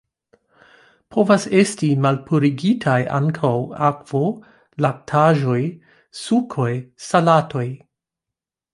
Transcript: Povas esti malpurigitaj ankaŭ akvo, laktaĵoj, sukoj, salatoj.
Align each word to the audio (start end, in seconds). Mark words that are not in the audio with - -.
Povas 1.15 1.45
esti 1.59 1.89
malpurigitaj 2.05 2.97
ankaŭ 3.19 3.53
akvo, 3.91 4.25
laktaĵoj, 4.87 5.63
sukoj, 6.25 6.71
salatoj. 7.13 7.67